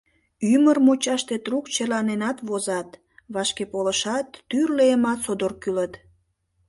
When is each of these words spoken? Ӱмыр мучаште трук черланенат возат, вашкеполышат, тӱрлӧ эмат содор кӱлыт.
Ӱмыр 0.53 0.77
мучаште 0.85 1.35
трук 1.45 1.65
черланенат 1.73 2.37
возат, 2.47 2.89
вашкеполышат, 3.33 4.27
тӱрлӧ 4.49 4.83
эмат 4.95 5.19
содор 5.25 5.53
кӱлыт. 5.61 5.93